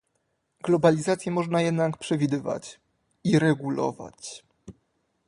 [0.63, 2.79] Globalizację można jednak przewidywać
[3.23, 4.43] i regulować